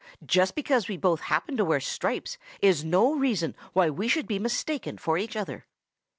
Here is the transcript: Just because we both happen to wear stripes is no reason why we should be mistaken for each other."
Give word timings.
Just 0.25 0.55
because 0.55 0.87
we 0.87 0.97
both 0.97 1.19
happen 1.21 1.55
to 1.57 1.63
wear 1.63 1.79
stripes 1.79 2.39
is 2.59 2.83
no 2.83 3.13
reason 3.13 3.55
why 3.73 3.91
we 3.91 4.07
should 4.07 4.25
be 4.25 4.39
mistaken 4.39 4.97
for 4.97 5.15
each 5.19 5.35
other." 5.35 5.67